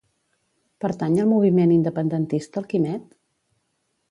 [0.85, 3.09] Pertany al moviment independentista el Quimet?